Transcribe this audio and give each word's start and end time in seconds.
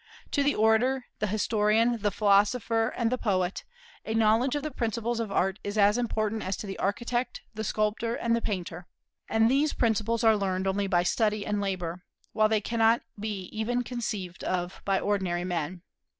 To 0.31 0.41
the 0.41 0.55
orator, 0.55 1.05
the 1.19 1.27
historian, 1.27 1.99
the 1.99 2.09
philosopher, 2.09 2.87
and 2.89 3.11
the 3.11 3.19
poet, 3.19 3.63
a 4.03 4.15
knowledge 4.15 4.55
of 4.55 4.63
the 4.63 4.71
principles 4.71 5.19
of 5.19 5.31
Art 5.31 5.59
is 5.63 5.77
as 5.77 5.95
important 5.95 6.41
as 6.41 6.57
to 6.57 6.65
the 6.65 6.79
architect, 6.79 7.41
the 7.53 7.63
sculptor, 7.63 8.15
and 8.15 8.35
the 8.35 8.41
painter; 8.41 8.87
and 9.29 9.47
these 9.47 9.73
principles 9.73 10.23
are 10.23 10.35
learned 10.35 10.65
only 10.65 10.87
by 10.87 11.03
study 11.03 11.45
and 11.45 11.61
labor, 11.61 12.03
while 12.33 12.49
they 12.49 12.61
cannot 12.61 13.03
be 13.19 13.41
even 13.55 13.83
conceived 13.83 14.43
of 14.43 14.81
by 14.85 14.99
ordinary 14.99 15.43
men. 15.43 15.83